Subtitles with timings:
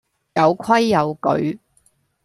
[0.33, 1.59] 有規有矩